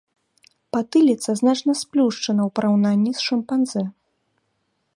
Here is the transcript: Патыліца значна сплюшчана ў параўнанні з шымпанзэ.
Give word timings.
Патыліца 0.75 1.29
значна 1.41 1.75
сплюшчана 1.81 2.41
ў 2.47 2.49
параўнанні 2.55 3.11
з 3.19 3.27
шымпанзэ. 3.27 3.83